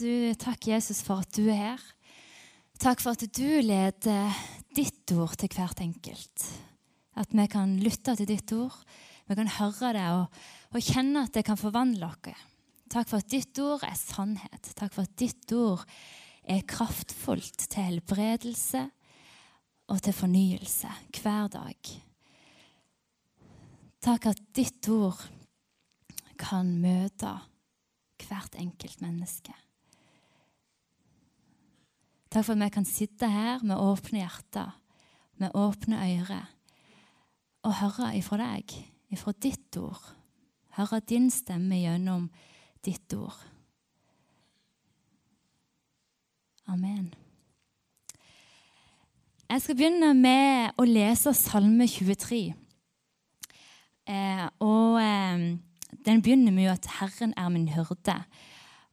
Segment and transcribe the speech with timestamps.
[0.00, 1.86] du, takk, Jesus, for at du er her.
[2.80, 4.36] Takk for at du leder
[4.76, 6.46] ditt ord til hvert enkelt.
[7.20, 8.76] At vi kan lytte til ditt ord,
[9.28, 10.40] vi kan høre det og,
[10.72, 12.46] og kjenne at det kan forvandle oss.
[12.90, 14.72] Takk for at ditt ord er sannhet.
[14.74, 15.84] Takk for at ditt ord
[16.42, 18.82] er kraftfullt til helbredelse
[19.90, 20.90] og til fornyelse
[21.20, 21.92] hver dag.
[24.00, 25.20] Takk at ditt ord
[26.40, 27.36] kan møte
[28.24, 29.54] hvert enkelt menneske.
[32.30, 34.70] Takk for at vi kan sitte her med åpne hjerter,
[35.42, 36.46] med åpne ører,
[37.66, 38.74] og høre ifra deg,
[39.10, 40.04] ifra ditt ord.
[40.78, 42.28] Høre din stemme gjennom
[42.86, 43.34] ditt ord.
[46.70, 47.10] Amen.
[49.50, 52.38] Jeg skal begynne med å lese Salme 23.
[54.06, 55.42] Eh, og eh,
[56.06, 58.22] den begynner med at 'Herren er min hyrde'.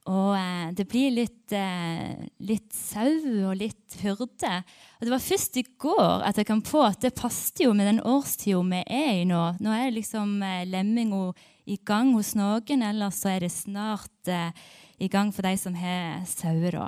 [0.07, 2.16] Og eh, det blir litt, eh,
[2.47, 3.11] litt, sau
[3.49, 4.53] og litt hyrde.
[4.97, 7.89] Og det var først i går at jeg kom på at det passet jo med
[7.89, 9.44] den årstida vi er i nå.
[9.59, 11.33] Nå er liksom eh, lemminga
[11.67, 14.55] i gang hos noen, eller så er det snart eh,
[15.03, 16.80] i gang for de som har sauer.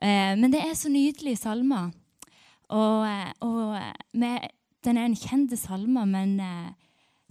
[0.00, 1.92] Eh, men det er så nydelig salmer.
[2.72, 3.76] Og, eh, og
[4.16, 4.48] med,
[4.86, 6.38] den er en kjent salme, men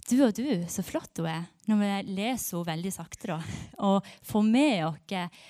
[0.06, 1.50] du og du, så flott hun er.
[1.70, 3.38] Når vi leser henne veldig sakte da,
[3.86, 5.42] og får med oss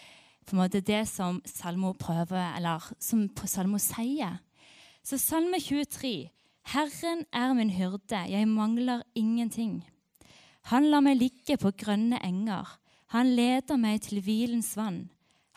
[0.42, 4.40] på en måte det som Salmo prøver, eller som Salmo sier.
[5.02, 6.30] Så Salme 23.
[6.72, 9.80] Herren er min hyrde, jeg mangler ingenting.
[10.70, 12.77] Han lar meg ligge på grønne enger.
[13.14, 15.08] Han leder meg til hvilens vann.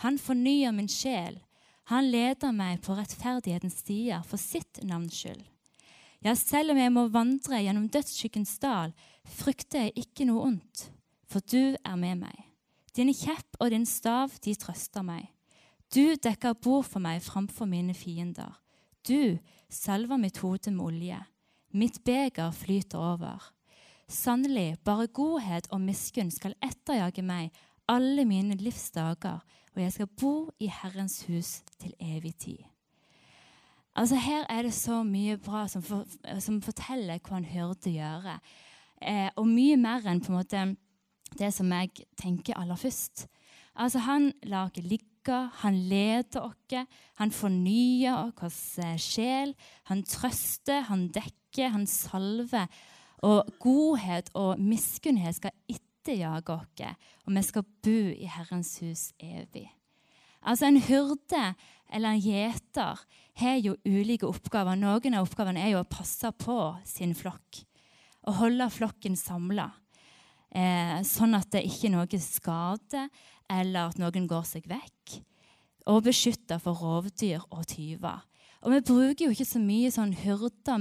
[0.01, 1.37] Han fornyer min sjel.
[1.91, 5.43] Han leder meg på rettferdighetens stier for sitt navns skyld.
[6.25, 8.95] Ja, selv om jeg må vandre gjennom dødsskyggens dal,
[9.25, 10.89] frykter jeg ikke noe ondt,
[11.29, 12.43] for du er med meg.
[12.95, 15.27] Din kjepp og din stav, de trøster meg.
[15.91, 18.53] Du dekker bord for meg framfor mine fiender.
[19.07, 19.37] Du
[19.69, 21.19] salver mitt hode med olje.
[21.75, 23.51] Mitt beger flyter over.
[24.07, 27.51] Sannelig, bare godhet og miskunn skal etterjage meg
[27.89, 29.41] alle mine livs dager,
[29.75, 32.63] og jeg skal bo i Herrens hus til evig tid.
[33.95, 36.05] Altså Her er det så mye bra som, for,
[36.39, 38.39] som forteller hva han hørte gjøre.
[39.01, 40.65] Eh, og mye mer enn på en måte
[41.35, 43.27] det som jeg tenker aller først.
[43.75, 48.53] Altså Han lager ligge, han leder oss, han fornyer vår
[48.85, 49.55] eh, sjel.
[49.89, 52.67] Han trøster, han dekker, han salver.
[53.25, 59.67] Og godhet og miskunnhet skal etterjage oss, og vi skal bo i Herrens hus evig.
[60.45, 61.55] Altså En hyrde
[61.89, 63.01] eller en gjeter
[63.35, 64.77] har jo ulike oppgaver.
[64.77, 67.65] Noen av oppgavene er jo å passe på sin flokk.
[68.25, 69.69] Å holde flokken samla.
[70.55, 73.07] Eh, sånn at det ikke er noe skade,
[73.51, 75.19] eller at noen går seg vekk.
[75.91, 78.23] Og beskytte for rovdyr og tyver.
[78.65, 80.79] Og vi bruker jo ikke så mye sånn hyrder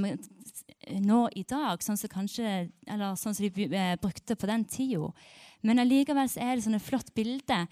[1.05, 5.11] nå i dag, sånn som, kanskje, sånn som de eh, brukte på den tida.
[5.65, 7.65] Men allikevel er det sånn et flott bilde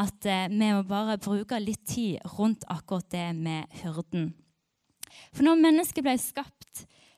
[0.00, 4.30] at eh, vi må bare bruke litt tid rundt akkurat det med hyrden.
[5.34, 6.59] For når mennesket ble skapt,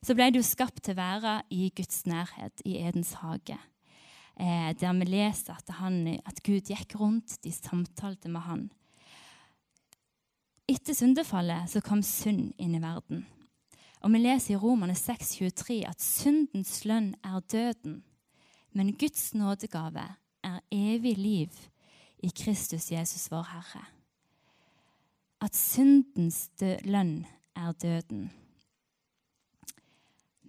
[0.03, 3.59] så ble jo skapt til å være i Guds nærhet, i Edens hage.
[4.35, 8.65] Eh, der vi leser at, han, at, Gud gikk rundt, de samtalte med han.
[10.71, 13.27] Etter syndefallet så kom synd inn i verden.
[14.03, 18.03] Og Vi leser i Romane 6,23 at syndens lønn er døden,
[18.73, 20.09] men Guds nådegave
[20.43, 21.61] er evig liv
[22.19, 23.84] i Kristus Jesus, vår Herre.
[25.43, 26.49] At syndens
[26.83, 28.31] lønn er døden.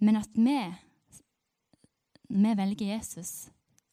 [0.02, 0.58] Men at vi,
[2.28, 3.48] vi velger Jesus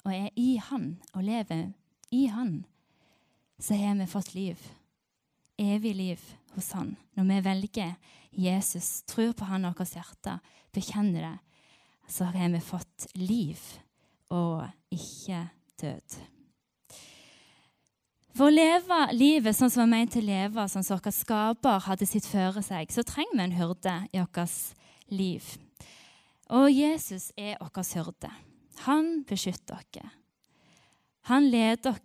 [0.06, 1.72] og er i Han og lever
[2.12, 2.64] i Han,
[3.62, 4.58] så har vi fått liv.
[5.58, 6.24] Evig liv
[6.56, 6.96] hos Han.
[7.16, 7.94] Når vi velger
[8.32, 10.40] Jesus, tror på Han og vårt hjerte,
[10.74, 11.38] bekjenner det,
[12.08, 13.60] så har vi fått liv
[14.32, 15.46] og ikke
[15.82, 16.20] død.
[18.32, 21.14] For å leve livet sånn som vi er ment til å leve, sånn som vår
[21.16, 25.50] skaper hadde sitt føre seg, så trenger vi en hyrde i vårt liv.
[26.52, 28.30] Og Jesus er vår hyrde.
[28.84, 30.10] Han beskytter oss.
[31.30, 32.02] Han leder oss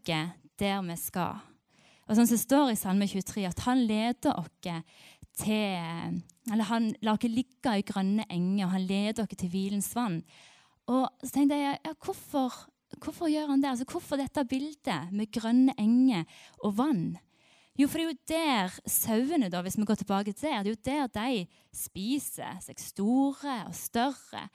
[0.58, 1.40] der vi skal.
[2.06, 4.52] Og sånn som det står i Salme 23, at han leder oss
[5.36, 10.20] til Eller han lar oss ligge i grønne enger, han leder oss til hvilens vann.
[10.86, 12.54] Og så tenkte jeg, ja, hvorfor
[13.02, 13.68] Hvorfor gjør han det?
[13.68, 16.22] Altså, hvorfor dette bildet med grønne enger
[16.62, 17.16] og vann?
[17.76, 20.92] Jo, for det er jo der sauene, da, hvis vi går tilbake til det, det
[20.92, 21.42] er jo der de
[21.76, 24.46] spiser seg store og større.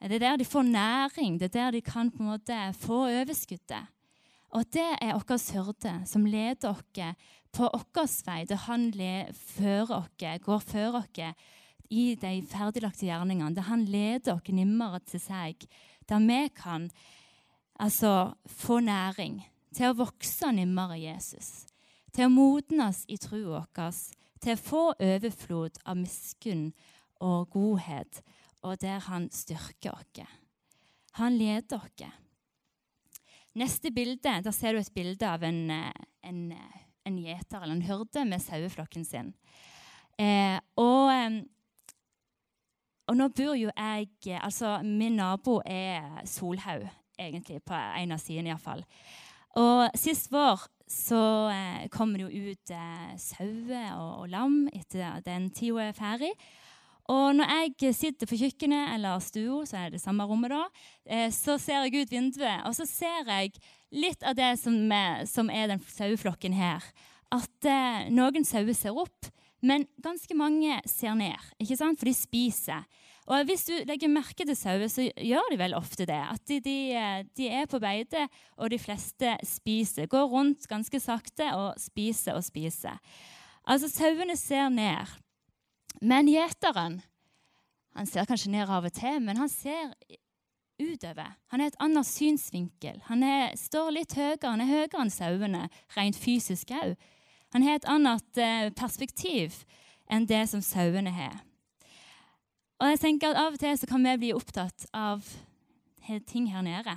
[0.00, 3.04] Det er der de får næring, det er der de kan på en måte få
[3.08, 3.90] overskuddet.
[4.54, 7.16] Og det er vår hyrde som leder oss
[7.54, 8.88] på vår vei, der han
[9.34, 11.34] fører oss, går før oss
[11.90, 15.66] i de ferdiglagte gjerningene, der han leder oss nimmere til seg,
[16.08, 16.90] der vi kan
[17.78, 19.42] altså, få næring
[19.74, 21.66] til å vokse nimmere Jesus,
[22.14, 24.00] til å modnes i trua vår,
[24.42, 26.68] til å få overflod av miskunn
[27.24, 28.20] og godhet,
[28.64, 30.28] og der han styrker oss.
[31.18, 32.12] Han leder oss.
[33.54, 36.38] Neste bilde, der ser du et bilde av en, en,
[37.06, 39.30] en gjeter eller en hyrde med saueflokken sin.
[40.18, 41.10] Eh, og,
[43.06, 46.88] og, nå bor jo jeg Altså, min nabo er Solhaug,
[47.18, 48.82] egentlig, på en av sidene iallfall.
[49.54, 55.22] Og sist vår så eh, kommer det jo ut eh, sauer og, og, lam etter
[55.24, 56.32] den tida er ferdig.
[57.12, 60.62] Og når jeg sitter på kjøkkenet eller stua, så er det samme rommet da,
[61.04, 63.58] eh, så ser jeg ut vinduet, og så ser jeg
[63.92, 66.84] litt av det som er, som er den saueflokken her.
[67.34, 69.28] At eh, noen sauer ser opp,
[69.64, 72.00] men ganske mange ser ned, ikke sant?
[72.00, 72.88] for de spiser.
[73.24, 76.20] Og Hvis du legger merke til sauer, så gjør de vel ofte det.
[76.20, 76.76] At de, de,
[77.36, 78.26] de, er på beite,
[78.56, 80.06] og de fleste spiser.
[80.06, 83.00] Går rundt ganske sakte og spiser og spiser.
[83.64, 85.16] Altså, Sauene ser ned.
[86.02, 87.00] Men gjeteren
[87.94, 89.92] han ser kanskje ned av og til, men han ser
[90.82, 91.36] utover.
[91.52, 92.98] Han har et annet synsvinkel.
[93.06, 96.96] Han er, står litt høyere, han er høyere enn sauene rent fysisk òg.
[97.54, 99.60] Han har et annet eh, perspektiv
[100.10, 101.38] enn det som sauene har.
[102.84, 105.24] Og jeg tenker at Av og til så kan vi bli opptatt av
[106.28, 106.92] ting her nede.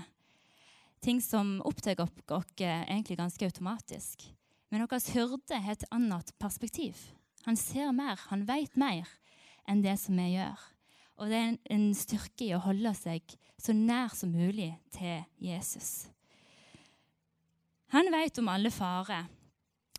[0.99, 4.25] Ting som opptar oss egentlig ganske automatisk.
[4.67, 6.97] Men vår hyrde har et annet perspektiv.
[7.45, 9.07] Han ser mer, han vet mer
[9.63, 10.59] enn det som vi gjør.
[11.23, 13.23] Og det er en, styrke i å holde seg
[13.55, 16.09] så nær som mulig til Jesus.
[17.95, 19.31] Han vet om alle farer,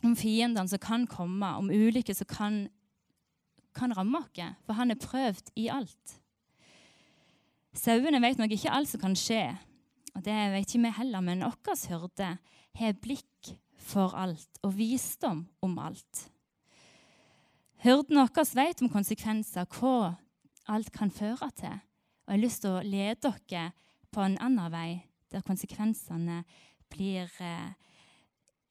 [0.04, 2.66] om fiendene som kan komme, om ulykker som kan,
[3.78, 6.18] kan ramme oss, for han er prøvd i alt.
[7.78, 9.44] Sauene vet nok ikke alt som kan skje,
[10.16, 12.30] og det vet ikke vi heller, men vår hyrde
[12.78, 16.24] har blikk for alt og visdom om alt.
[17.84, 20.16] Hyrden vår vet om konsekvenser, hva
[20.68, 21.76] alt kan føre til.
[22.26, 23.70] Og jeg har lyst til å lede dere
[24.12, 26.42] på en annen vei, der konsekvensene
[26.90, 27.72] blir, eh,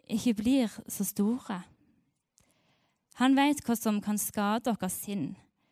[0.09, 1.63] ikke blir så store.
[3.17, 5.31] Han vet hva som kan skade deres sinn,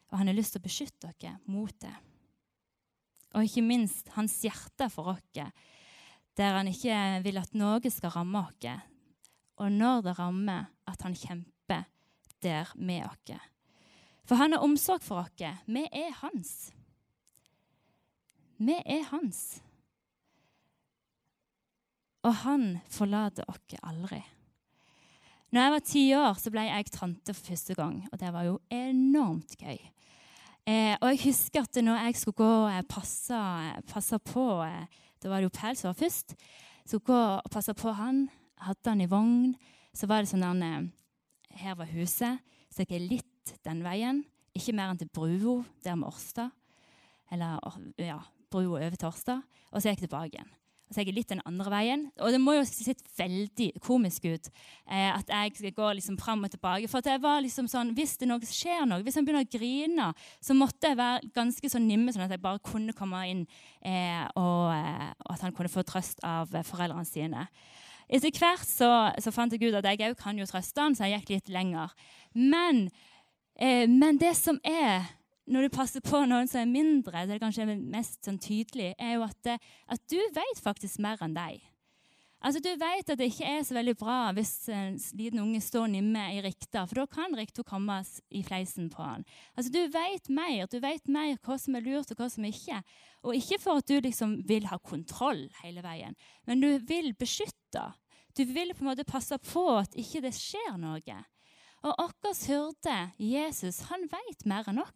[0.10, 1.94] og han har lyst til å beskytte dere mot det.
[3.36, 5.52] Og ikke minst hans hjerte for oss,
[6.36, 8.70] der han ikke vil at noe skal ramme oss.
[9.62, 11.86] Og når det rammer, at han kjemper
[12.44, 13.38] der med oss.
[14.26, 15.62] For han har omsorg for oss.
[15.70, 16.72] Vi er hans.
[18.58, 19.62] Vi er hans.
[22.26, 24.24] Og han forlater oss aldri.
[25.54, 28.48] Når jeg var ti år, så ble jeg tante for første gang, og det var
[28.48, 29.78] jo enormt gøy.
[30.66, 33.38] Eh, og jeg husker at når jeg skulle gå og passe,
[33.86, 34.88] passe på eh,
[35.22, 36.34] Da var det jo Pæl som var først.
[36.86, 38.26] Skulle gå og passe på han,
[38.58, 39.54] hadde han i vogn.
[39.94, 40.90] Så var det sånn at eh,
[41.62, 42.42] Her var huset.
[42.74, 44.24] Så gikk jeg litt den veien.
[44.58, 46.50] Ikke mer enn til brua der med Årstad.
[47.32, 47.62] Eller
[48.02, 48.20] ja,
[48.50, 49.46] brua over til Årstad.
[49.72, 50.54] Og så gikk jeg tilbake igjen.
[50.92, 52.04] Så jeg er litt den andre veien.
[52.22, 56.54] Og det må jo se veldig komisk ut eh, at jeg går liksom fram og
[56.54, 56.90] tilbake.
[56.92, 60.12] For jeg var liksom sånn, Hvis det noe skjer noe, hvis han begynner å grine,
[60.44, 63.44] så måtte jeg være ganske sånn nimme, sånn at jeg bare kunne komme inn,
[63.82, 67.48] eh, og, eh, og, at han kunne få trøst av foreldrene sine.
[68.06, 71.10] Etter hvert så, så, fant jeg ut at jeg òg kan jo trøste han, så
[71.10, 71.94] jeg gikk litt lenger.
[72.38, 72.86] Men,
[73.58, 75.10] eh, men, det som er
[75.46, 79.18] når du passer på noen som er mindre, det er kanskje mest sånn tydelig, er
[79.18, 81.62] jo at, eh, at du vet faktisk mer enn deg.
[82.46, 85.88] Altså, Du vet at det ikke er så veldig bra hvis en liten unge står
[85.90, 87.98] nimme i rikta, for da kan rikta komme
[88.30, 89.26] i fleisen på han.
[89.58, 92.84] Altså, Du vet mer du vet mer hva som er lurt og hva som ikke.
[93.26, 97.94] Og ikke for at du liksom vil ha kontroll hele veien, men du vil beskytte.
[98.38, 101.24] Du vil på en måte passe på at ikke det skjer noe.
[101.86, 104.94] Og vår hyrde, Jesus, han vet mer enn oss.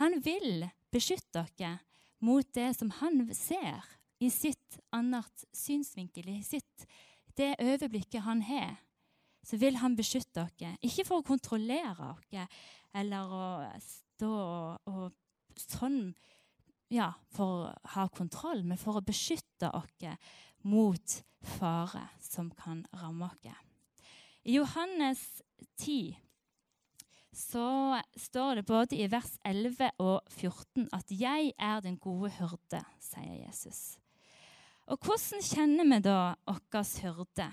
[0.00, 1.78] Han vil beskytte dere
[2.22, 3.82] mot det som han ser
[4.22, 6.86] i sitt annet synsvinkel, i sitt,
[7.34, 8.76] det overblikket han har,
[9.42, 10.76] så vil han beskytte dere.
[10.86, 12.46] Ikke for å kontrollere dere
[12.94, 13.46] eller å
[13.82, 16.12] stå og, og sånn
[16.92, 20.28] ja, for å ha kontroll, men for å beskytte oss
[20.68, 21.14] mot
[21.56, 23.62] fare som kan ramme oss.
[24.44, 25.42] I Johannes
[25.80, 26.14] 10
[27.32, 32.84] så står det både i vers 11 og 14 at 'jeg er den gode hyrde',
[33.00, 33.96] sier Jesus.
[34.86, 37.52] Og hvordan kjenner vi da vår hyrde?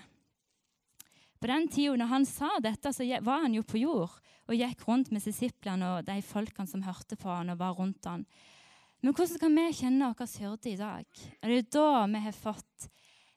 [1.40, 4.20] På den tida når han sa dette, så var han jo på jord
[4.50, 8.06] og gikk rundt med disiplene og de folkene som hørte på han og var rundt
[8.06, 8.26] han.
[9.02, 11.06] Men hvordan kan vi kjenne vår hyrde i dag?
[11.42, 12.90] Er det da vi har fått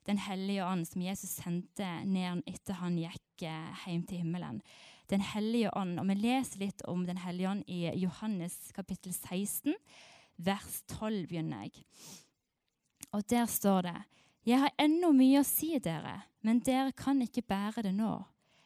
[0.03, 4.57] Den hellige ånd, som Jesus sendte ned etter han gikk eh, hjem til himmelen?
[5.13, 5.99] Den hellige ånd.
[6.01, 9.75] Og vi leser litt om Den hellige ånd i Johannes kapittel 16,
[10.41, 11.85] vers 12 begynner jeg.
[13.13, 13.99] Og der står det
[14.49, 18.15] Jeg har ennå mye å si dere, men dere kan ikke bære det nå.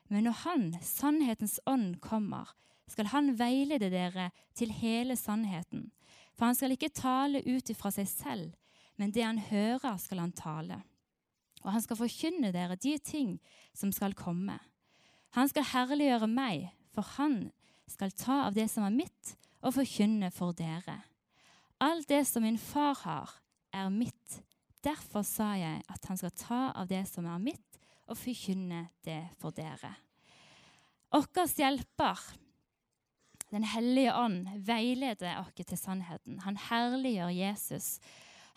[0.09, 2.55] Men når Han, sannhetens ånd, kommer,
[2.87, 5.91] skal Han veilede dere til hele sannheten.
[6.37, 8.53] For han skal ikke tale ut ifra seg selv,
[9.01, 10.83] men det han hører, skal han tale.
[11.65, 13.39] Og han skal forkynne dere de ting
[13.75, 14.59] som skal komme.
[15.37, 17.51] Han skal herliggjøre meg, for han
[17.91, 21.03] skal ta av det som er mitt, og forkynne for dere.
[21.83, 23.35] Alt det som min far har,
[23.75, 24.41] er mitt.
[24.85, 29.21] Derfor sa jeg at han skal ta av det som er mitt, og forkynne det
[29.41, 29.93] for dere.
[31.13, 32.19] Vår hjelper,
[33.51, 36.41] Den hellige ånd, veileder oss til sannheten.
[36.43, 38.01] Han herliggjør Jesus.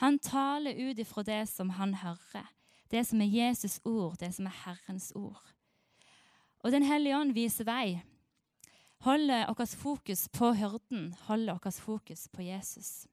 [0.01, 2.48] Han taler ut ifra det som han hører.
[2.89, 5.43] Det som er Jesus' ord, det som er Herrens ord.
[6.63, 8.01] Og Den hellige ånd viser vei.
[9.06, 13.08] Holder vårt fokus på hyrden, holder vårt fokus på Jesus.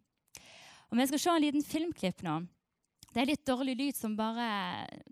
[0.90, 2.40] Og Vi skal se en liten filmklipp nå.
[3.12, 4.46] Det er litt dårlig lyd som bare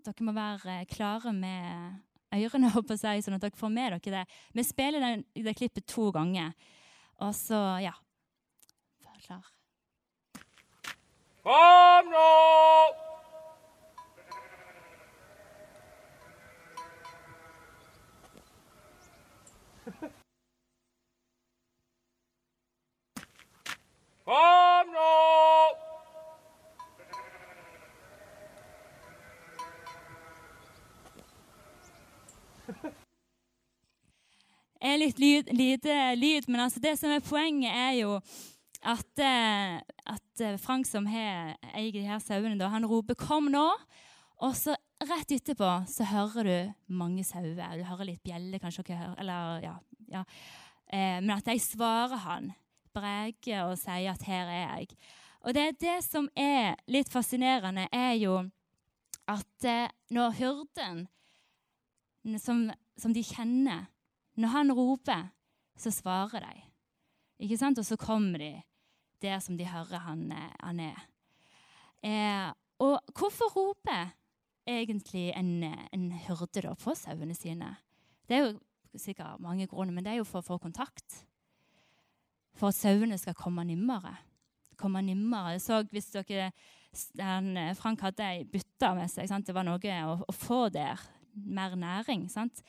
[0.03, 2.03] Dere må være klare med
[2.35, 4.25] ørene, håper jeg, sånn at dere får med dere det.
[4.53, 6.51] Vi spiller den, det klippet to ganger.
[7.23, 7.95] Og så, ja
[9.05, 9.51] Vær klar.
[11.45, 13.14] Kom nå!
[35.05, 38.17] Litt lyd, lite lyd, men altså det som er poenget, er jo
[38.85, 39.77] at, eh,
[40.13, 43.71] at eh, Frank, som har, eier her sauene, han roper 'kom nå'.
[44.43, 47.77] Og så rett etterpå så hører du mange sauer.
[47.77, 48.83] Du hører litt bjelle, kanskje.
[49.17, 49.75] Eller, ja,
[50.11, 50.23] ja.
[50.91, 52.53] Eh, men at de svarer han,
[52.93, 54.95] breker og sier at 'her er jeg'.
[55.41, 58.49] Og det, er det som er litt fascinerende, er jo
[59.27, 61.07] at når hyrden,
[62.37, 63.85] som, som de kjenner
[64.35, 65.29] når han roper,
[65.77, 66.63] så svarer de.
[67.45, 67.79] Ikke sant?
[67.79, 68.51] Og så kommer de
[69.23, 71.01] der som de hører han, eh, han er.
[72.03, 74.11] Eh, og hvorfor roper
[74.67, 77.75] egentlig en, en hyrde da på sauene sine?
[78.27, 81.25] Det er jo sikkert mange grunner, men det er jo for å få kontakt.
[82.55, 84.15] For at sauene skal komme nimmere.
[84.79, 85.55] Komme nimmere.
[85.55, 86.51] Jeg så hvis dere
[87.15, 89.27] den, Frank hadde ei bytte med seg.
[89.29, 89.47] Sant?
[89.47, 91.01] Det var noe å, å, få der.
[91.35, 92.29] Mer næring.
[92.31, 92.61] sant?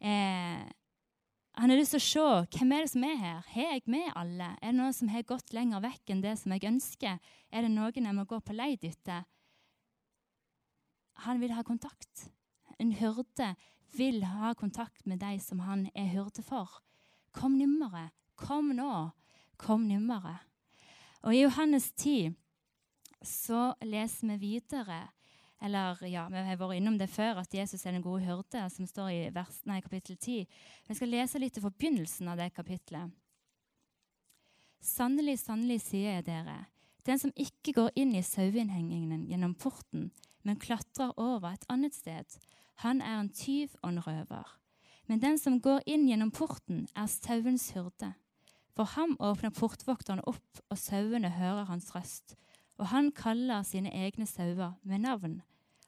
[0.00, 0.60] Eh,
[1.54, 3.42] han har lyst til å se hvem er det som er her.
[3.52, 4.48] Har jeg med alle?
[4.58, 7.20] Er det noen som har gått lenger vekk enn det som jeg ønsker?
[7.54, 9.22] Er det noen jeg må gå på leid etter?
[11.22, 12.26] Han vil ha kontakt.
[12.82, 13.52] En hyrde
[13.94, 16.80] vil ha kontakt med de som han er hyrde for.
[17.34, 18.10] Kom nummeret.
[18.34, 19.10] Kom nå.
[19.56, 20.42] Kom nummeret.
[21.22, 22.34] Og I Johannes 10
[23.24, 25.04] så leser vi videre
[25.62, 28.86] eller ja, Vi har vært innom det før, at Jesus er den gode hyrde, som
[28.86, 30.46] står i vers, nei, kapittel 10.
[30.88, 33.14] Vi skal lese litt fra begynnelsen av det kapittelet.
[34.84, 36.66] Sannelig, sannelig, sier jeg dere,
[37.06, 40.10] den som ikke går inn i saueinnhengingen gjennom porten,
[40.44, 42.36] men klatrer over et annet sted,
[42.84, 44.52] han er en tyv og en røver.
[45.06, 48.14] Men den som går inn gjennom porten, er sauens hyrde.
[48.74, 52.34] For ham åpner portvokteren opp, og sauene hører hans røst.
[52.78, 55.40] Og han kaller sine egne sauer med navn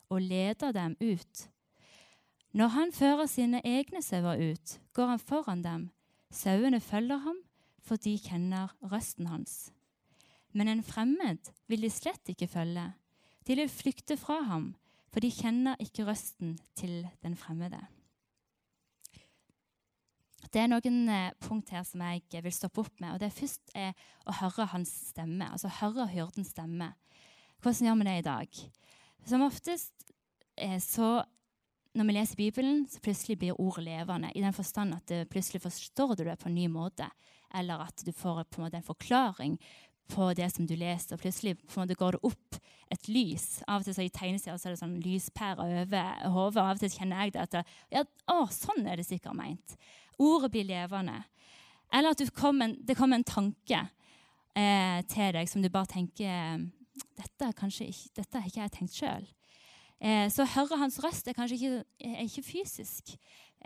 [0.08, 1.48] og leder dem ut.
[2.56, 5.88] Når han fører sine egne sauer ut, går han foran dem.
[6.30, 7.36] Sauene følger ham,
[7.82, 9.72] for de kjenner røsten hans.
[10.52, 12.86] Men en fremmed vil de slett ikke følge.
[13.46, 14.74] De vil flykte fra ham,
[15.12, 17.82] for de kjenner ikke røsten til den fremmede.
[20.52, 23.14] Det er noen eh, punkt her som jeg vil stoppe opp med.
[23.14, 23.94] og Det først er
[24.26, 26.92] å høre hans stemme, altså høre hyrdens stemme.
[27.62, 28.60] Hvordan gjør vi det i dag?
[29.26, 30.06] Som oftest
[30.56, 31.24] eh, så
[31.96, 34.30] når vi leser Bibelen, så plutselig blir ordet levende.
[34.36, 37.08] I den forstand at du plutselig forstår du det på en ny måte.
[37.56, 39.56] Eller at du får på en måte en forklaring
[40.12, 41.16] på det som du leser.
[41.16, 42.58] og Plutselig på en måte går det opp
[42.92, 43.46] et lys.
[43.66, 46.62] Av og til så I tegneserier er det sånn lyspære over hodet.
[46.62, 49.78] Av og til kjenner jeg det at ja, å, sånn er det sikkert meint.
[50.18, 51.22] Ordet blir levende.
[51.92, 53.82] Eller at kom en, det kommer en tanke
[54.56, 56.66] eh, til deg som du bare tenker
[57.16, 59.26] dette, ikke, dette har ikke jeg tenkt sjøl.
[60.00, 63.16] Eh, så hører hans røst er kanskje ikke, er ikke fysisk.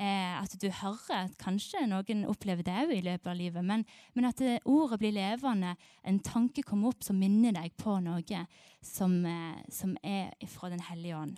[0.01, 1.29] Eh, at du hører.
[1.41, 3.65] Kanskje noen opplever det òg i løpet av livet.
[3.67, 5.75] Men, men at det, ordet blir levende,
[6.07, 8.45] en tanke kommer opp som minner deg på noe
[8.81, 11.37] som, eh, som er fra Den hellige ånd.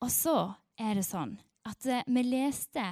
[0.00, 0.36] Og så
[0.80, 1.36] er det sånn
[1.68, 2.86] at eh, vi leste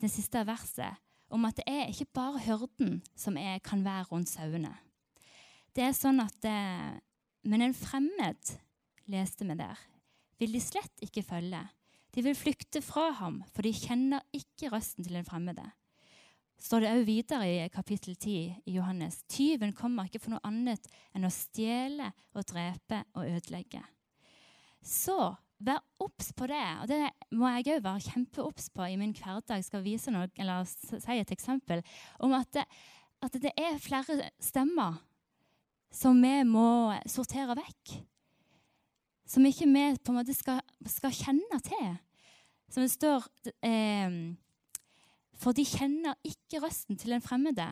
[0.00, 4.30] det siste verset om at det er ikke bare hyrden som er, kan være rundt
[4.30, 4.74] sauene.
[5.74, 6.56] Det er sånn at det,
[7.46, 8.56] Men en fremmed
[9.06, 9.78] leste vi der,
[10.38, 11.60] vil de slett ikke følge.
[12.14, 15.66] De vil flykte fra ham, for de kjenner ikke røsten til en fremmede.
[16.58, 19.22] står det òg videre i kapittel 10 i Johannes.
[19.28, 23.82] Tyven kommer ikke for noe annet enn å stjele og drepe og ødelegge.
[24.82, 26.64] Så vær obs på det.
[26.82, 27.00] Og det
[27.36, 29.64] må jeg òg være kjempeobs på i min hverdag.
[29.64, 31.82] skal vise noe, eller si et eksempel
[32.20, 32.66] om at det,
[33.24, 35.00] at det er flere stemmer
[35.92, 37.96] som vi må sortere vekk
[39.26, 41.96] som ikke vi på en måte skal, skal kjenne til.
[42.70, 43.26] Som det står
[43.66, 44.34] eh,
[45.36, 47.66] For de kjenner ikke røsten til den fremmede.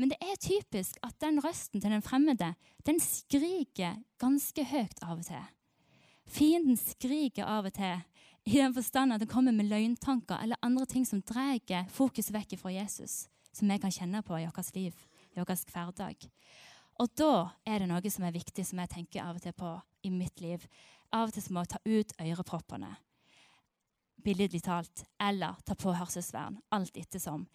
[0.00, 2.54] Men det er typisk at den røsten til den fremmede
[2.86, 5.48] den skriker ganske høyt av og til.
[6.30, 7.98] Fienden skriker av og til
[8.46, 12.56] i den forstand at den kommer med løgntanker eller andre ting som drar fokus vekk
[12.60, 14.94] fra Jesus, som vi kan kjenne på i vårt liv,
[15.34, 16.30] i vår hverdag.
[17.00, 19.74] Og da er det noe som er viktig, som jeg tenker av og til på
[20.04, 20.64] i mitt liv.
[21.12, 22.90] Av og til må jeg ta ut øreproppene,
[24.22, 26.60] billedlig talt, eller ta på hørselsvern.
[26.70, 27.46] Alt ettersom.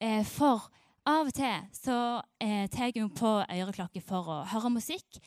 [0.00, 0.70] Eh, for
[1.06, 1.98] av og til så
[2.42, 5.20] eh, tar jeg på øreklokke for å høre musikk.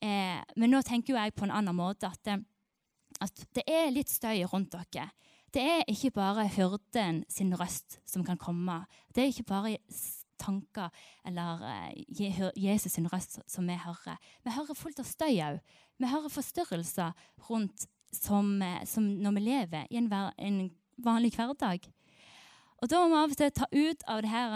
[0.00, 2.42] Eh, men nå tenker jeg på en annen måte at, eh,
[3.20, 5.10] at det er litt støy rundt dere.
[5.50, 8.84] Det er ikke bare hyrden sin røst som kan komme.
[9.14, 9.78] Det er ikke bare
[10.40, 10.90] tanker
[11.26, 14.18] eller eh, Jesus sin røst som vi hører.
[14.44, 15.60] Vi hører fullt av støy òg.
[16.00, 17.12] Vi hører forstyrrelser
[17.50, 20.60] rundt som, eh, som, når vi lever i en, en,
[21.00, 21.86] vanlig hverdag.
[22.80, 24.54] Og Da må vi av og til ta ut av de her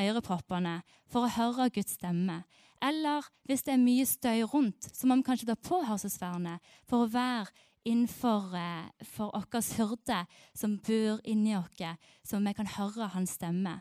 [0.00, 0.78] øreproppene
[1.12, 2.44] for å høre Guds stemme.
[2.82, 7.04] Eller hvis det er mye støy rundt, så må vi kanskje ta på hørselsvernet for
[7.04, 7.52] å være
[7.86, 10.22] innenfor eh, for vår hyrde
[10.56, 13.78] som bor inni oss, så vi kan høre hans stemme.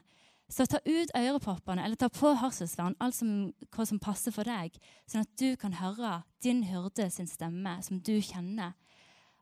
[0.49, 3.31] Så ta ut øreproppene eller ta på hørselsvern, alt som,
[3.73, 4.75] hva som passer for deg,
[5.09, 8.75] sånn at du kan høre din hyrde sin stemme, som du kjenner.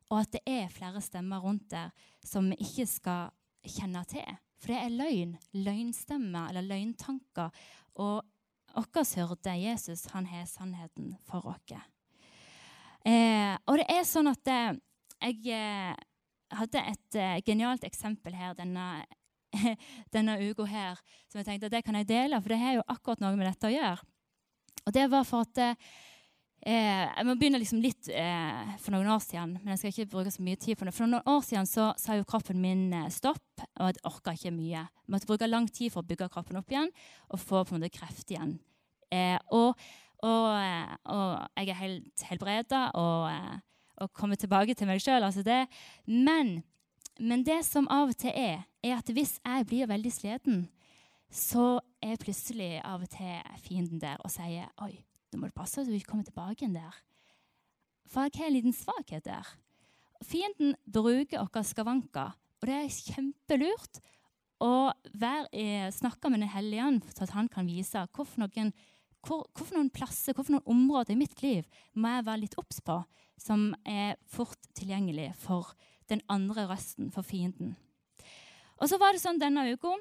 [0.10, 1.92] Og at det er flere stemmer rundt der
[2.24, 3.34] som vi ikke skal
[3.68, 4.43] kjenne til.
[4.64, 5.34] For det er løgn.
[5.60, 7.52] Løgnstemmer eller løgntanker.
[8.00, 8.24] Og
[8.74, 11.76] vår hyrde, Jesus, han har sannheten for oss.
[13.04, 14.78] Eh, og det er sånn at eh,
[15.28, 15.92] jeg eh,
[16.56, 19.04] hadde et eh, genialt eksempel her denne
[20.16, 22.86] denne uka her, som jeg tenkte at det kan jeg dele, for det har jo
[22.90, 24.08] akkurat noe med dette å gjøre.
[24.88, 25.60] Og det var for at
[26.66, 30.12] eh, Jeg må begynne liksom litt eh, for noen år siden, men jeg skal ikke
[30.16, 30.94] bruke så mye tid på det.
[30.96, 34.54] For noen år siden så sa jo kroppen min eh, stopp, og jeg orka ikke
[34.56, 34.86] mye.
[34.86, 36.92] Jeg måtte bruke lang tid for å bygge kroppen opp igjen
[37.30, 38.58] og få på en måte kreft igjen.
[39.14, 39.78] Eh, og,
[40.24, 43.58] og, eh, og, jeg er helt helbreda og, eh,
[44.04, 45.24] og kommer tilbake til meg sjøl.
[45.24, 45.44] Altså
[46.08, 46.64] men,
[47.20, 50.68] men det som av og til er er at hvis jeg blir veldig sliten,
[51.34, 54.98] så er plutselig av og til fienden der og sier Oi,
[55.34, 56.96] nå må du passe at du ikke kommer tilbake igjen der.
[58.10, 59.48] For jeg har en liten svakhet der.
[60.24, 64.00] Fienden bruker våre skavanker, og det er kjempelurt
[64.64, 68.72] å være, snakke med Den hellige ånd, så at han kan vise hvorfor noen,
[69.26, 72.80] hvor, hvorfor noen plasser, hvorfor noen områder i mitt liv må jeg være litt obs
[72.86, 73.02] på,
[73.40, 75.74] som er fort tilgjengelig for
[76.12, 77.76] den andre røsten, for fienden.
[78.80, 79.96] Og så var det sånn denne uka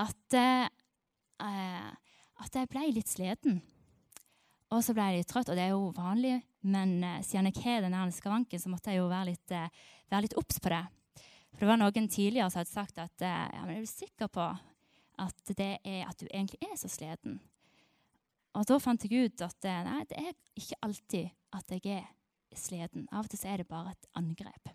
[0.00, 0.68] at, eh,
[2.40, 3.60] at jeg ble litt sliten.
[4.70, 7.62] Og så ble jeg litt trøtt, og det er jo vanlig, men eh, siden jeg
[7.64, 9.70] har denne skavanken, så måtte jeg jo være litt, eh,
[10.12, 10.84] være litt obs på det.
[11.50, 14.30] For det var noen tidligere som hadde sagt at eh, ja, men er du sikker
[14.30, 14.46] på
[15.20, 17.40] at, det er, at du egentlig er så sliten.
[18.56, 22.06] Og da fant jeg ut at eh, nei, det er ikke alltid at jeg er
[22.56, 23.08] sliten.
[23.10, 24.72] Av og til så er det bare et angrep.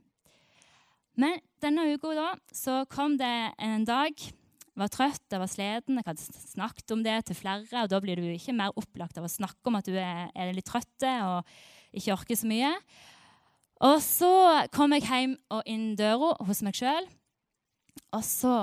[1.15, 4.19] Men denne uka da, så kom det en dag.
[4.75, 5.99] Jeg var trøtt, jeg var sliten.
[6.01, 7.83] Jeg hadde snakket om det til flere.
[7.83, 10.51] og Da blir du ikke mer opplagt av å snakke om at du er, er
[10.51, 11.47] litt trøtt og
[11.95, 12.73] ikke orker så mye.
[13.87, 14.31] Og så
[14.75, 17.07] kom jeg hjem og inn døra hos meg sjøl,
[18.15, 18.55] og så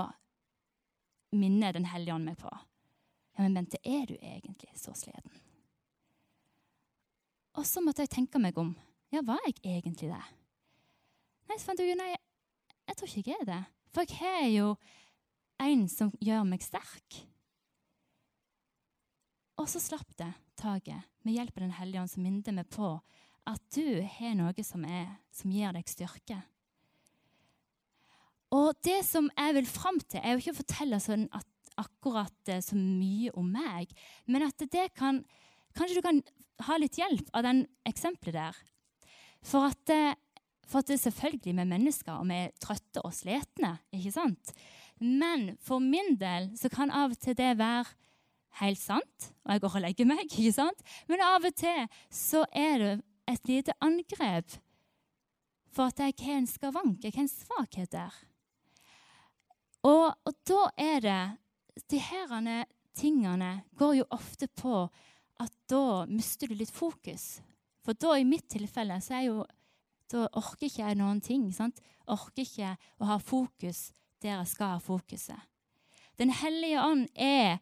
[1.32, 5.32] minner Den hellige ånd meg på Ja, men Bente, er du egentlig så sliten?
[7.56, 8.74] Og så måtte jeg tenke meg om.
[9.12, 10.24] Ja, var jeg egentlig det?
[11.48, 12.12] Nei, så fant jeg ut nei,
[12.88, 13.62] jeg tror ikke jeg er det.
[13.92, 14.68] For jeg har jo
[15.64, 17.22] en som gjør meg sterk.
[19.60, 22.94] Og så slapp det taket med hjelp av Den hellige ånd, som minner meg på
[23.48, 26.38] at du har noe som, er, som gir deg styrke.
[28.52, 31.48] Og det som jeg vil fram til, er jo ikke å fortelle sånn at
[31.80, 33.92] akkurat eh, så mye om meg,
[34.28, 35.22] men at det kan
[35.72, 36.18] Kanskje du kan
[36.66, 38.56] ha litt hjelp av den eksempelet der.
[39.40, 40.18] For at, eh,
[40.68, 43.78] for at det er selvfølgelig vi mennesker, og vi er trøtte og slitne.
[43.88, 44.52] ikke sant?
[45.02, 47.90] Men for min del så kan av og til det være
[48.60, 50.26] helt sant, og jeg går og legger meg.
[50.30, 50.84] ikke sant?
[51.10, 52.92] Men av og til så er det
[53.32, 54.58] et lite angrep
[55.72, 58.18] for at jeg har en skavank, jeg har en svakhet der.
[59.88, 61.22] Og, og da er det
[61.90, 64.84] de her tingene går jo ofte på
[65.42, 67.40] at da mister du litt fokus.
[67.82, 69.42] For da, i mitt tilfelle, så er jo
[70.12, 71.46] Da orker ikke jeg noen ting.
[71.56, 71.78] sant?
[72.04, 75.48] Orker ikke å ha fokus der jeg skal ha fokuset.
[76.20, 77.58] Den hellige ånd er,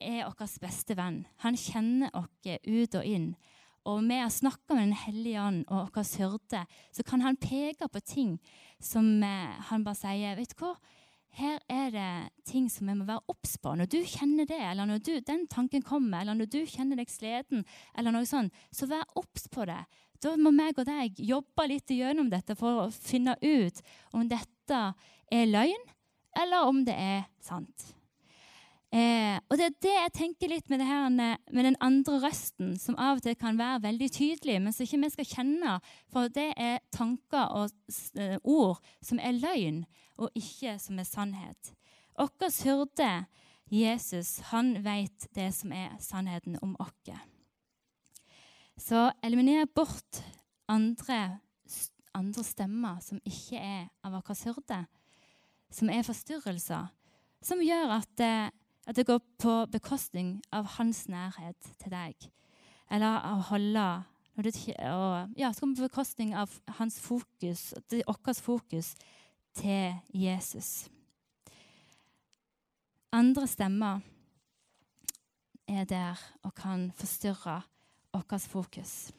[0.00, 1.22] er vår beste venn.
[1.44, 3.32] Han kjenner oss ut og inn.
[3.88, 7.88] Og med å snakke med Den hellige ånd og vår hyrde, så kan han peke
[7.88, 8.38] på ting
[8.80, 10.74] som eh, han bare sier Vet du hva?
[11.38, 12.12] her er det
[12.48, 13.74] ting som vi må være obs på.
[13.76, 17.10] Når du kjenner det, eller når du, den tanken kommer, eller når du kjenner deg
[17.12, 19.80] sliten, eller noe sånt, så vær obs på det.
[20.18, 23.82] Da må meg og deg jobbe litt gjennom dette for å finne ut
[24.16, 24.80] om dette
[25.32, 25.86] er løgn,
[26.38, 27.94] eller om det er sant.
[28.88, 32.96] Eh, og det er det jeg tenker litt med, her, med, den andre røsten, som
[32.96, 35.74] av og til kan være veldig tydelig, men som ikke vi skal kjenne.
[36.12, 37.74] For det er tanker og
[38.16, 39.82] eh, ord som er løgn,
[40.16, 41.74] og ikke som er sannhet.
[42.16, 43.12] Vår hyrde,
[43.68, 47.20] Jesus, han vet det som er sannheten om oss.
[48.78, 50.22] Så eliminer bort
[50.70, 51.40] andre,
[52.14, 54.80] andre stemmer som ikke er av vår hyrde,
[55.70, 56.88] som er forstyrrelser,
[57.44, 58.24] som gjør at
[58.88, 62.28] at det går på bekostning av hans nærhet til deg.
[62.88, 63.84] Eller å holde
[64.38, 64.54] det,
[64.88, 68.94] og, ja, det går på bekostning av hans fokus, vårt fokus
[69.58, 70.88] til Jesus.
[73.12, 74.00] Andre stemmer
[75.68, 77.60] er der og kan forstyrre
[78.14, 79.12] vårt fokus.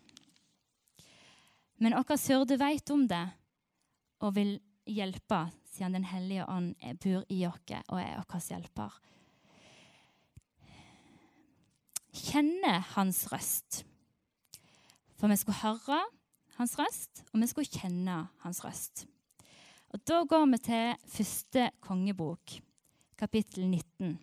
[1.78, 3.26] Men vår hyrde vet om det
[4.26, 4.58] og vil
[4.90, 5.46] hjelpe,
[5.80, 9.00] siden Den hellige ånd bor i oss og er vår hjelper
[12.20, 13.84] kjenne hans røst.
[15.20, 16.00] For vi skulle høre
[16.60, 19.06] hans røst, og vi skulle kjenne hans røst.
[19.90, 22.60] Og Da går vi til første kongebok,
[23.18, 24.20] kapittel 19.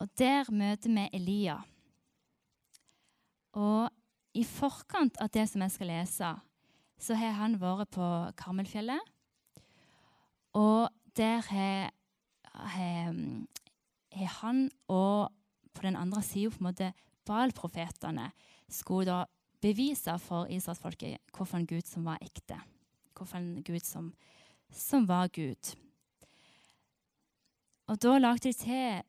[0.00, 1.60] Og Der møter vi Elia.
[3.52, 3.90] Og
[4.34, 6.34] i forkant av det som jeg skal lese,
[7.00, 9.00] så har han vært på Karmelfjellet.
[10.52, 11.90] Og der har,
[14.40, 15.32] han og
[15.74, 16.92] på den andre sida
[17.26, 18.30] Baal-profetene
[18.68, 19.24] skulle da
[19.60, 22.58] bevise for israelsfolket hvilken Gud som var ekte.
[23.14, 24.12] Hvilken Gud som,
[24.72, 25.76] som var Gud.
[27.86, 29.02] Og da lagde de til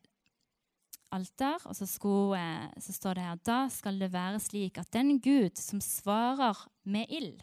[1.12, 2.40] alter, og så, skulle,
[2.78, 7.06] så, står det her Da skal det være slik at den Gud som svarer med
[7.08, 7.40] ild,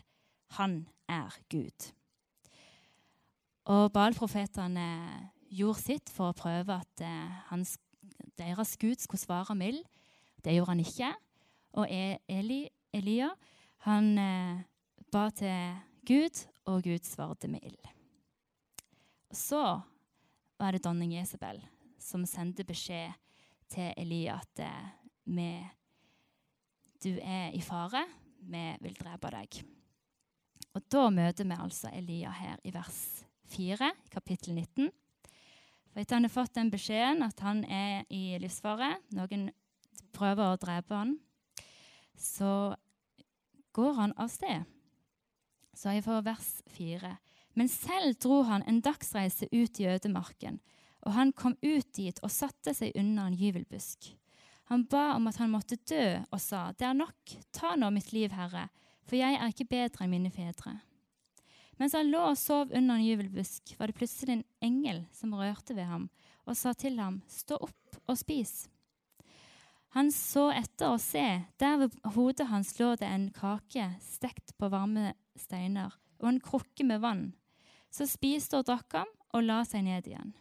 [0.58, 1.92] han er Gud.
[3.70, 4.88] Og Baal-profetene
[5.54, 7.04] gjorde sitt for å prøve at
[7.52, 7.76] hans,
[8.40, 9.84] deres Gud skulle svare mild.
[10.42, 11.12] Det gjorde han ikke.
[11.78, 13.30] Og e- Eli, Elia
[13.86, 14.62] han eh,
[15.12, 17.92] ba til Gud, og Gud svarte med ild.
[19.32, 19.62] Så
[20.60, 21.62] var det dronning Jesabel
[22.02, 23.14] som sendte beskjed
[23.70, 25.70] til Elia at eh,
[27.00, 28.04] du er i fare,
[28.42, 29.62] vi vil drepe deg.
[30.74, 34.92] Og Da møter vi altså Elia her i vers 4, kapittel 19.
[35.90, 39.50] For etter han har fått den beskjeden at han er i livsfare, noen
[40.16, 41.16] prøver å drepe han,
[42.20, 42.76] så
[43.76, 44.68] går han av sted.
[45.74, 47.12] Så jeg får vers 4.
[47.58, 50.60] Men selv dro han en dagsreise ut i ødemarken,
[51.08, 54.12] og han kom ut dit og satte seg under en gyvelbusk.
[54.70, 58.12] Han ba om at han måtte dø, og sa, Det er nok, ta nå mitt
[58.14, 58.68] liv, Herre,
[59.08, 60.76] for jeg er ikke bedre enn mine fedre.
[61.80, 65.76] Mens han lå og sov under en juvelbusk, var det plutselig en engel som rørte
[65.78, 66.10] ved ham
[66.50, 68.68] og sa til ham, Stå opp og spis.
[69.96, 71.26] Han så etter og se,
[71.58, 76.86] der ved hodet hans lå det en kake stekt på varme steiner og en krukke
[76.86, 77.24] med vann.
[77.90, 80.36] Så spiste og drakk ham og la seg ned igjen.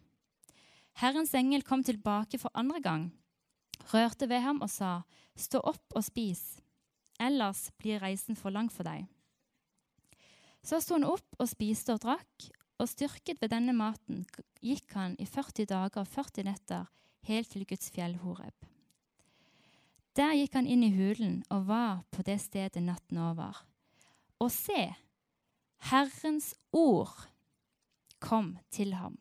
[0.98, 3.04] Herrens engel kom tilbake for andre gang,
[3.92, 5.04] rørte ved ham og sa,
[5.38, 6.58] Stå opp og spis,
[7.22, 9.06] ellers blir reisen for lang for deg.
[10.64, 14.24] Så sto han opp og spiste og drakk, og styrket ved denne maten
[14.62, 16.86] gikk han i 40 dager og 40 netter
[17.26, 18.54] helt til Guds fjell Horeb.
[20.18, 23.60] Der gikk han inn i hulen og var på det stedet natten over.
[24.42, 24.88] Og se,
[25.90, 27.14] Herrens ord
[28.22, 29.18] kom til ham,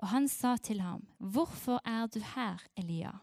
[0.00, 3.14] og han sa til ham, Hvorfor er du her, Elia?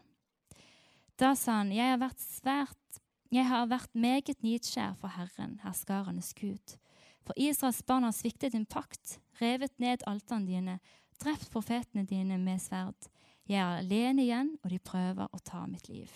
[1.18, 6.34] Da sa han, Jeg har vært, svært, jeg har vært meget nidskjær for Herren, herskarenes
[6.34, 6.78] Gud.
[7.22, 10.78] For Israels barn har sviktet din pakt, revet ned altene dine,
[11.22, 13.08] drept profetene dine med sverd.
[13.48, 16.10] Jeg er alene igjen, og de prøver å ta mitt liv.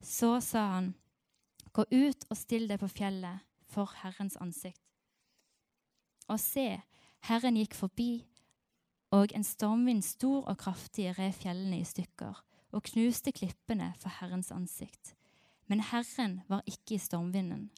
[0.00, 0.94] Så sa han,
[1.74, 4.78] Gå ut og still deg på fjellet for Herrens ansikt.
[6.30, 6.68] Og se,
[7.26, 8.22] Herren gikk forbi,
[9.10, 12.38] og en stormvind stor og kraftig rev fjellene i stykker
[12.74, 15.14] og knuste klippene for Herrens ansikt.
[15.66, 17.68] Men Herren var ikke i stormvinden.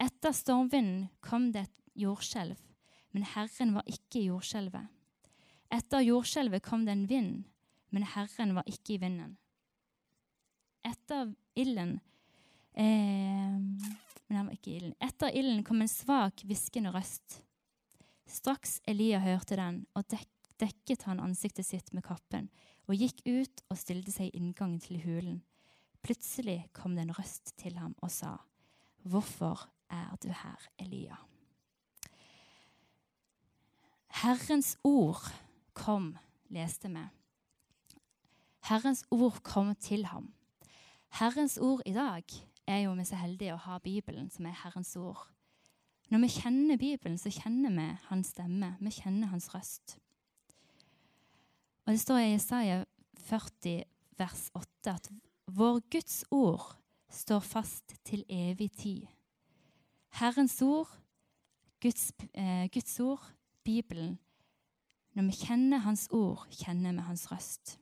[0.00, 2.58] Etter stormvinden kom det et jordskjelv,
[3.14, 4.90] men Herren var ikke i jordskjelvet.
[5.74, 7.32] Etter jordskjelvet kom det en vind,
[7.94, 9.36] men Herren var ikke i vinden.
[10.84, 11.96] Etter ilden
[12.76, 14.96] eh, Men han var ikke i ilden.
[15.00, 17.38] Etter ilden kom en svak, hviskende røst.
[18.28, 20.28] Straks Elia hørte den, og dek
[20.60, 22.46] dekket han ansiktet sitt med kappen
[22.86, 25.40] og gikk ut og stilte seg i inngangen til hulen.
[26.04, 28.36] Plutselig kom det en røst til ham og sa,
[29.04, 31.18] Hvorfor er du her, Elia?
[34.22, 35.22] Herrens ord
[35.74, 36.14] kom,
[36.54, 37.02] leste vi.
[38.68, 40.30] Herrens ord kom til ham.
[41.18, 42.24] Herrens ord i dag
[42.66, 45.26] er jo vi så heldige å ha Bibelen, som er Herrens ord.
[46.10, 48.74] Når vi kjenner Bibelen, så kjenner vi hans stemme.
[48.80, 49.98] Vi kjenner hans røst.
[51.84, 52.84] Og Det står i Jesaja
[53.26, 53.84] 40,
[54.18, 55.10] vers 8, at
[55.46, 56.76] vår Guds ord
[57.10, 59.06] står fast til evig tid.
[60.14, 60.88] Herrens ord,
[61.82, 63.32] Guds, eh, Guds ord,
[63.64, 64.18] Bibelen.
[65.14, 67.78] Når vi kjenner Hans ord, kjenner vi Hans røst.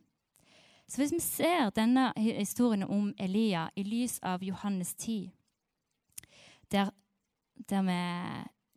[0.88, 5.30] Så hvis vi ser denne historien om Elia i lys av Johannes 10,
[6.72, 6.90] der,
[7.68, 8.00] der vi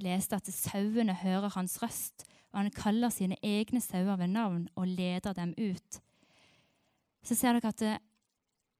[0.03, 4.87] leste at sauene hører hans røst, og han kaller sine egne sauer ved navn og
[4.87, 6.01] leder dem ut,
[7.23, 7.97] så ser dere at, det,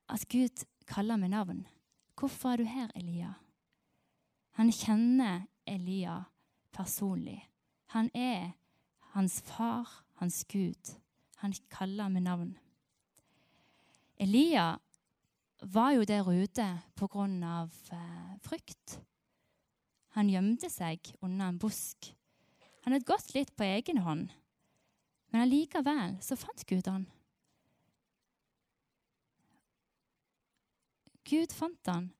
[0.09, 1.65] at Gud kaller med navn.
[2.19, 3.33] Hvorfor er du her, Elia?
[4.55, 6.23] Han kjenner Elia
[6.71, 7.41] personlig.
[7.95, 8.53] Han er
[9.15, 9.87] hans far,
[10.19, 10.95] hans Gud.
[11.43, 12.57] Han kaller med navn.
[14.17, 14.77] Elia
[15.61, 16.67] var jo der ute
[17.43, 18.99] av eh, frykt.
[20.15, 22.13] Han gjemte seg under en busk.
[22.83, 24.29] Han hadde gått litt på egen hånd,
[25.31, 27.07] men allikevel så fant Gud han.
[31.25, 32.11] Gud fant han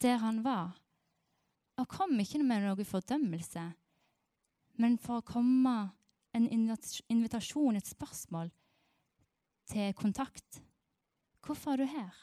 [0.00, 0.78] der han var,
[1.82, 3.64] og kom ikke med noe fordømmelse,
[4.80, 5.76] men for å komme
[6.32, 8.52] en invitasjon, et spørsmål,
[9.68, 10.62] til kontakt.
[11.42, 12.14] Hvorfor er du her?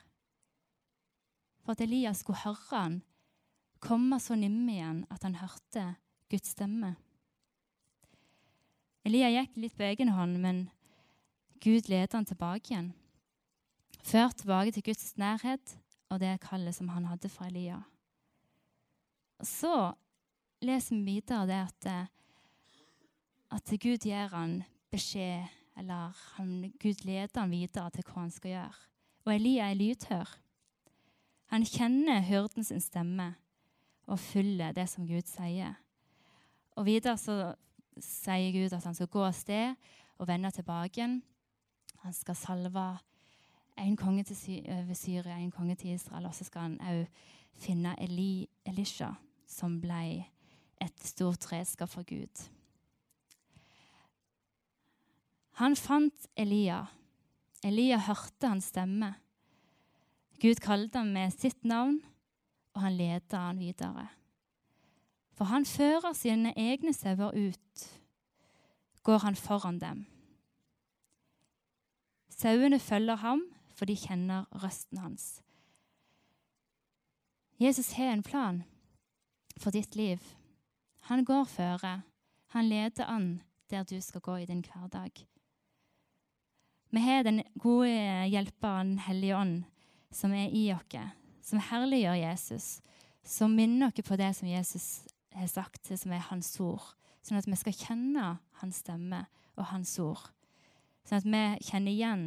[1.62, 2.98] For at Elias skulle høre han
[3.84, 5.86] komme så nimme igjen at han hørte
[6.32, 6.96] Guds stemme.
[9.08, 10.66] Elias gikk litt på egen hånd, men
[11.64, 12.92] Gud ledet han tilbake igjen.
[14.04, 15.78] Ført tilbake til Guds nærhet
[16.10, 17.82] og det kallet som han hadde for Elia.
[19.44, 19.94] Så
[20.62, 22.10] leser vi videre det at,
[23.56, 25.48] at Gud gir han beskjed,
[25.80, 28.86] eller han, Gud leder han videre til hva han skal gjøre.
[29.26, 30.32] Og Elia er lydhør.
[31.54, 33.34] Han kjenner hyrdens stemme
[34.10, 35.78] og følger det som Gud sier.
[36.76, 37.54] Og videre så
[38.04, 39.76] sier Gud at han skal gå av sted
[40.20, 41.08] og vende tilbake.
[42.04, 42.90] Han skal salve
[43.80, 47.06] en konge til Sy over Syria, en konge til Israel, og så skal han òg
[47.60, 49.14] finne Eli, Elisha,
[49.50, 50.24] som ble
[50.80, 52.46] et stort redskap for Gud.
[55.60, 56.86] Han fant Elia.
[57.66, 59.12] Elia hørte hans stemme.
[60.40, 61.98] Gud kalte ham med sitt navn,
[62.72, 64.08] og han ledet han videre.
[65.36, 67.84] For han fører sine egne sauer ut,
[69.04, 70.06] går han foran dem.
[72.32, 73.44] Sauene følger ham,
[73.76, 75.42] for de kjenner røsten hans.
[77.60, 78.64] Jesus har en plan
[79.60, 80.24] for ditt liv.
[81.10, 82.02] Han går føre.
[82.56, 85.12] Han leder an der du skal gå i din hverdag.
[86.90, 87.92] Vi har den gode
[88.32, 89.64] hjelperen hellige ånd,
[90.12, 91.12] som er i oss,
[91.46, 92.82] som herliggjør Jesus,
[93.24, 94.88] som minner oss på det som Jesus
[95.36, 99.94] har sagt, som er hans ord, sånn at vi skal kjenne hans stemme og hans
[100.02, 100.32] ord.
[101.06, 102.26] Sånn at vi kjenner igjen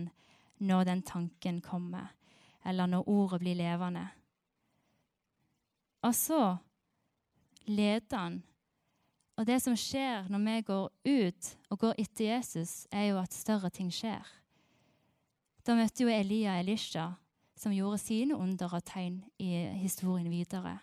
[0.63, 2.13] når den tanken kommer,
[2.63, 4.05] eller når ordet blir levende.
[6.07, 6.43] Og så
[7.67, 8.43] leder han.
[9.37, 13.35] Og det som skjer når vi går ut og går etter Jesus, er jo at
[13.35, 14.27] større ting skjer.
[15.67, 17.13] Da møtte jo Elia Elisha,
[17.57, 20.79] som gjorde sine under og tegn i historien videre.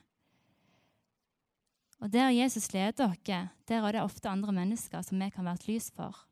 [2.00, 3.20] Og Der Jesus leder oss,
[3.68, 6.26] der er det ofte andre mennesker som vi kan være et lys for.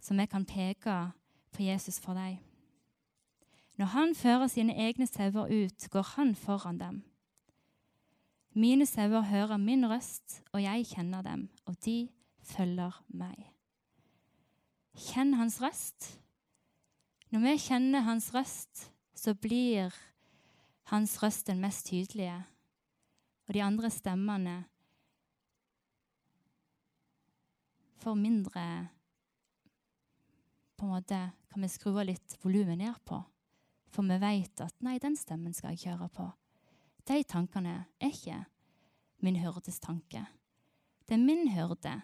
[0.00, 1.12] Som vi kan peke
[1.52, 2.38] på Jesus for dem.
[3.76, 7.02] Når han fører sine egne sauer ut, går han foran dem.
[8.60, 12.10] Mine sauer hører min røst, og jeg kjenner dem, og de
[12.44, 13.38] følger meg.
[15.00, 16.10] Kjenn hans røst.
[17.32, 19.94] Når vi kjenner hans røst, så blir
[20.92, 22.36] hans røst den mest tydelige.
[23.48, 24.56] Og de andre stemmene
[28.00, 28.64] får mindre
[30.76, 31.16] På en måte
[31.52, 33.18] kan vi skru litt volumet ned på.
[33.92, 36.39] For vi vet at 'nei, den stemmen skal jeg kjøre på'.
[37.10, 38.36] De tankene er ikke
[39.24, 40.22] min hyrdes tanke.
[41.08, 41.96] Det er min hyrde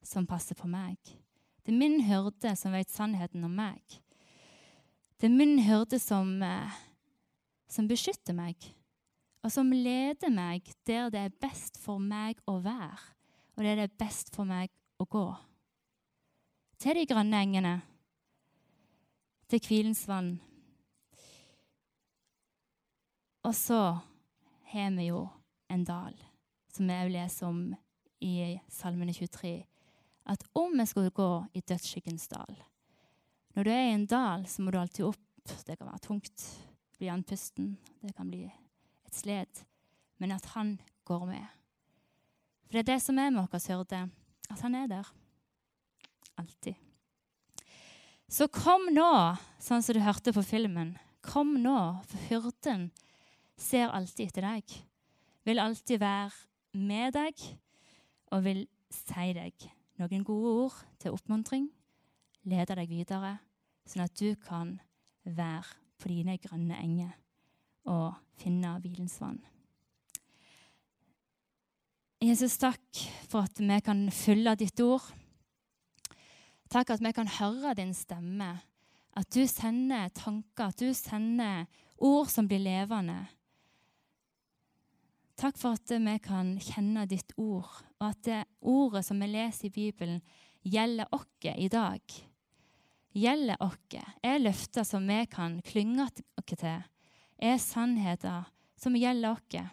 [0.00, 0.96] som passer på meg.
[1.60, 3.82] Det er min hyrde som vet sannheten om meg.
[5.20, 6.78] Det er min hyrde som, eh,
[7.68, 8.56] som beskytter meg,
[9.44, 12.98] og som leder meg der det er best for meg å være,
[13.56, 15.26] og der det er best for meg å gå.
[16.78, 17.82] Til de grønne engene,
[19.48, 20.40] til Kvilens vann.
[23.44, 24.00] Og så
[24.74, 25.28] har vi jo
[25.70, 26.14] en dal,
[26.74, 27.58] som vi også leser om
[28.24, 29.52] i Salmene 23,
[30.26, 32.56] at om vi skulle gå i dødsskyggens dal
[33.54, 35.20] Når du er i en dal, så må du alltid opp.
[35.66, 36.46] Det kan være tungt,
[36.98, 39.62] bli andpusten, det kan bli et sled.
[40.18, 41.44] Men at han går med.
[42.66, 44.00] For det er det som er med vår hyrde,
[44.50, 45.12] at han er der.
[46.40, 46.74] Alltid.
[48.26, 50.96] Så kom nå, sånn som du hørte på filmen.
[51.22, 52.88] Kom nå, for hyrden
[53.60, 54.74] ser alltid etter deg.
[55.44, 57.46] Vil alltid være med deg
[58.32, 59.66] og vil si deg
[60.00, 61.68] noen gode ord til oppmuntring.
[62.44, 63.38] Lede deg videre,
[63.88, 64.76] sånn at du kan
[65.24, 67.14] være på dine grønne enger
[67.88, 69.40] og finne hvilens vann.
[72.24, 75.04] Jesus, takk for at vi kan følge ditt ord.
[76.72, 78.54] Takk at vi kan høre din stemme.
[79.14, 81.68] At du sender tanker, at du sender
[82.00, 83.26] ord som blir levende.
[85.34, 89.66] Takk for at vi kan kjenne ditt ord, og at det ordet som vi leser
[89.66, 90.20] i Bibelen,
[90.62, 92.00] gjelder oss i dag.
[93.14, 96.22] Gjelder oss, er løfter som vi kan klynge oss
[96.54, 96.84] til,
[97.38, 98.46] er sannheter
[98.78, 99.72] som gjelder oss.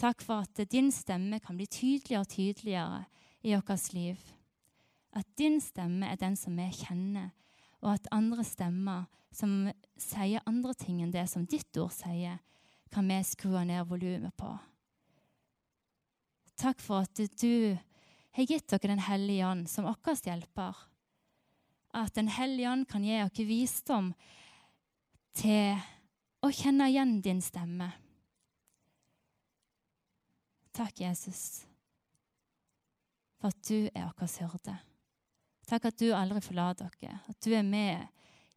[0.00, 3.02] Takk for at din stemme kan bli tydeligere og tydeligere
[3.42, 4.20] i vårt liv.
[5.12, 7.32] At din stemme er den som vi kjenner,
[7.82, 9.66] og at andre stemmer som
[9.98, 12.38] sier andre ting enn det som ditt ord sier,
[12.90, 14.50] kan vi skru ned volumet på.
[16.60, 17.78] Takk for at du
[18.36, 20.76] har gitt dere Den hellige ånd som vår hjelper.
[21.94, 24.12] At Den hellige ånd kan gi oss visdom
[25.34, 25.78] til
[26.42, 27.90] å kjenne igjen din stemme.
[30.72, 31.66] Takk, Jesus,
[33.40, 34.76] for at du er vår hyrde.
[35.66, 38.06] Takk at du aldri forlater dere, at du er med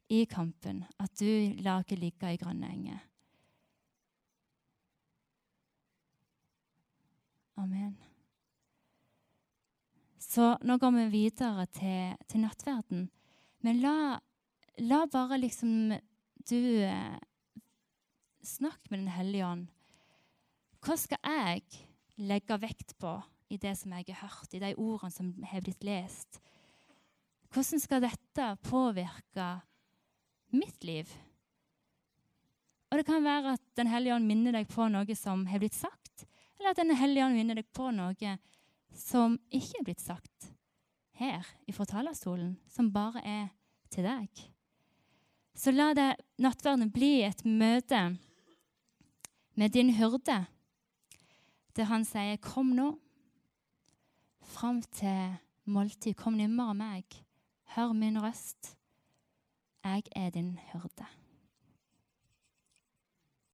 [0.09, 3.01] i kampen, at du lar oss ligge i grønne enger.
[7.59, 7.93] Amen.
[10.17, 13.05] Så nå går vi videre til, til nattverden.
[13.63, 13.97] Men la,
[14.81, 15.93] la, bare liksom
[16.49, 17.19] du eh,
[18.43, 19.67] snakke med Den hellige ånd.
[20.83, 21.61] Hva skal jeg
[22.17, 23.13] legge vekt på
[23.53, 26.41] i det som jeg har hørt, i de ordene som har blitt lest?
[27.53, 29.47] Hvordan skal dette påvirke
[30.57, 31.11] mitt liv?
[32.89, 35.77] Og Det kan være at Den hellige ånd minner deg på noe som har blitt
[35.77, 36.25] sagt,
[36.63, 38.37] eller at Den hellige ånd minner deg på noe
[38.95, 40.51] som ikke er blitt sagt
[41.19, 41.43] her
[41.75, 43.47] fra talerstolen, som bare er
[43.91, 44.29] til deg.
[45.53, 47.99] Så la det nattverden bli et møte
[49.59, 50.45] med din hyrde,
[51.75, 52.99] der han sier, 'Kom nå
[54.41, 56.15] fram til måltid.
[56.15, 57.03] Kom nærmere meg.
[57.75, 58.77] Hør min røst.
[59.83, 61.22] Jeg er din hyrde.'